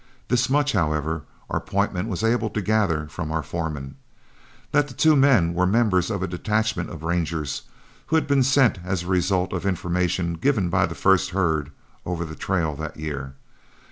This 0.29 0.49
much, 0.49 0.71
however, 0.71 1.25
our 1.47 1.59
point 1.59 1.93
man 1.93 2.07
was 2.07 2.23
able 2.23 2.49
to 2.49 2.61
get 2.63 3.11
from 3.11 3.31
our 3.31 3.43
foreman: 3.43 3.97
that 4.71 4.87
the 4.87 4.95
two 4.95 5.15
men 5.15 5.53
were 5.53 5.67
members 5.67 6.09
of 6.09 6.23
a 6.23 6.27
detachment 6.27 6.89
of 6.89 7.03
Rangers 7.03 7.61
who 8.07 8.15
had 8.15 8.25
been 8.25 8.41
sent 8.41 8.79
as 8.83 9.03
a 9.03 9.07
result 9.07 9.53
of 9.53 9.63
information 9.63 10.33
given 10.37 10.69
by 10.69 10.87
the 10.87 10.95
first 10.95 11.29
herd 11.37 11.71
over 12.03 12.25
the 12.25 12.33
trail 12.33 12.73
that 12.77 12.97
year. 12.97 13.35